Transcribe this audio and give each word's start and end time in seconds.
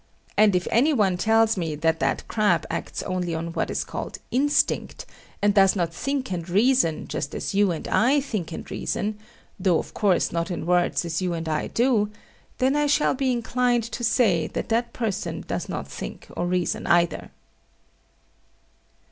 And 0.35 0.55
if 0.55 0.67
any 0.71 0.93
one 0.93 1.15
tells 1.15 1.57
me 1.57 1.75
that 1.75 1.99
that 1.99 2.27
crab 2.27 2.65
acts 2.71 3.03
only 3.03 3.35
on 3.35 3.53
what 3.53 3.69
is 3.69 3.83
called 3.83 4.17
"instinct"; 4.31 5.05
and 5.43 5.53
does 5.53 5.75
not 5.75 5.93
think 5.93 6.31
and 6.31 6.49
reason, 6.49 7.07
just 7.07 7.35
as 7.35 7.53
you 7.53 7.69
and 7.71 7.87
I 7.87 8.19
think 8.19 8.51
and 8.51 8.65
reason, 8.71 9.19
though 9.59 9.77
of 9.77 9.93
course 9.93 10.31
not 10.31 10.49
in 10.49 10.65
words 10.65 11.05
as 11.05 11.21
you 11.21 11.35
and 11.35 11.47
I 11.47 11.67
do: 11.67 12.09
then 12.57 12.75
I 12.75 12.87
shall 12.87 13.13
be 13.13 13.31
inclined 13.31 13.83
to 13.91 14.03
say 14.03 14.47
that 14.47 14.69
that 14.69 14.91
person 14.91 15.45
does 15.47 15.69
not 15.69 15.87
think 15.87 16.29
nor 16.35 16.47
reason 16.47 16.87
either. 16.87 17.29